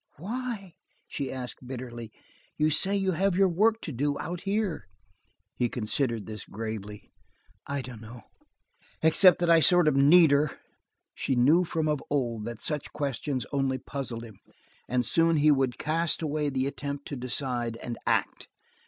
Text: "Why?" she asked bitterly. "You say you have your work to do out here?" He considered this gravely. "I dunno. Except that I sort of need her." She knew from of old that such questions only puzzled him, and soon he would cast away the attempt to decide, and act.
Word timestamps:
"Why?" 0.17 0.73
she 1.07 1.31
asked 1.31 1.67
bitterly. 1.67 2.11
"You 2.57 2.71
say 2.71 2.97
you 2.97 3.11
have 3.11 3.35
your 3.35 3.47
work 3.47 3.79
to 3.81 3.91
do 3.91 4.17
out 4.17 4.41
here?" 4.49 4.87
He 5.53 5.69
considered 5.69 6.25
this 6.25 6.43
gravely. 6.43 7.11
"I 7.67 7.83
dunno. 7.83 8.23
Except 9.03 9.37
that 9.37 9.49
I 9.51 9.59
sort 9.59 9.87
of 9.87 9.95
need 9.95 10.31
her." 10.31 10.57
She 11.13 11.35
knew 11.35 11.63
from 11.65 11.87
of 11.87 12.01
old 12.09 12.45
that 12.45 12.59
such 12.59 12.91
questions 12.93 13.45
only 13.51 13.77
puzzled 13.77 14.23
him, 14.23 14.39
and 14.89 15.05
soon 15.05 15.37
he 15.37 15.51
would 15.51 15.77
cast 15.77 16.23
away 16.23 16.49
the 16.49 16.65
attempt 16.65 17.07
to 17.09 17.15
decide, 17.15 17.77
and 17.77 17.95
act. 18.07 18.47